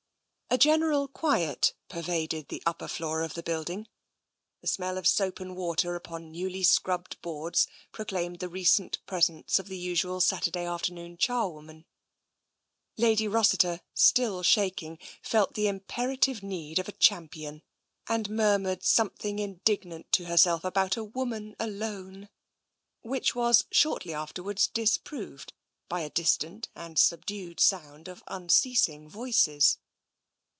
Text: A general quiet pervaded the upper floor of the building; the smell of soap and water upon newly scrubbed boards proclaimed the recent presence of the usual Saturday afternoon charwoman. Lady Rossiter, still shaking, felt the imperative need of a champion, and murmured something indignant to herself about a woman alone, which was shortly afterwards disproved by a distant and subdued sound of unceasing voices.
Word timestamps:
A 0.53 0.57
general 0.57 1.07
quiet 1.07 1.73
pervaded 1.87 2.49
the 2.49 2.61
upper 2.65 2.89
floor 2.89 3.21
of 3.21 3.35
the 3.35 3.41
building; 3.41 3.87
the 4.59 4.67
smell 4.67 4.97
of 4.97 5.07
soap 5.07 5.39
and 5.39 5.55
water 5.55 5.95
upon 5.95 6.29
newly 6.29 6.61
scrubbed 6.61 7.21
boards 7.21 7.67
proclaimed 7.93 8.39
the 8.39 8.49
recent 8.49 8.99
presence 9.05 9.59
of 9.59 9.69
the 9.69 9.77
usual 9.77 10.19
Saturday 10.19 10.65
afternoon 10.65 11.15
charwoman. 11.15 11.85
Lady 12.97 13.29
Rossiter, 13.29 13.79
still 13.93 14.43
shaking, 14.43 14.99
felt 15.21 15.53
the 15.53 15.69
imperative 15.69 16.43
need 16.43 16.79
of 16.79 16.89
a 16.89 16.97
champion, 16.99 17.63
and 18.09 18.29
murmured 18.29 18.83
something 18.83 19.39
indignant 19.39 20.11
to 20.11 20.25
herself 20.25 20.65
about 20.65 20.97
a 20.97 21.03
woman 21.05 21.55
alone, 21.61 22.27
which 23.03 23.33
was 23.33 23.67
shortly 23.71 24.13
afterwards 24.13 24.67
disproved 24.67 25.53
by 25.87 26.01
a 26.01 26.09
distant 26.09 26.67
and 26.75 26.99
subdued 26.99 27.61
sound 27.61 28.09
of 28.09 28.21
unceasing 28.27 29.07
voices. 29.07 29.77